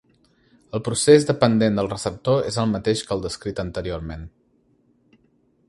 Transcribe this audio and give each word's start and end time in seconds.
El 0.77 0.81
procés 0.87 1.27
dependent 1.31 1.77
del 1.79 1.89
receptor 1.91 2.49
és 2.53 2.57
el 2.63 2.71
mateix 2.71 3.05
que 3.09 3.15
el 3.17 3.21
descrit 3.27 3.61
anteriorment. 3.65 4.25